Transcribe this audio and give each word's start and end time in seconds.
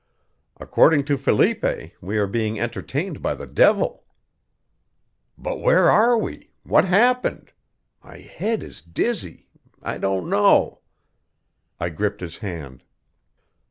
According 0.59 1.03
to 1.05 1.17
Felipe, 1.19 1.63
we 2.01 2.17
are 2.17 2.25
being 2.25 2.59
entertained 2.59 3.21
by 3.21 3.35
the 3.35 3.45
devil." 3.45 4.03
"But 5.37 5.61
where 5.61 5.91
are 5.91 6.17
we? 6.17 6.49
What 6.63 6.85
happened? 6.85 7.51
My 8.03 8.17
head 8.17 8.63
is 8.63 8.81
dizzy 8.81 9.47
I 9.79 9.99
don't 9.99 10.27
know" 10.27 10.81
I 11.79 11.89
gripped 11.89 12.21
his 12.21 12.39
hand. 12.39 12.81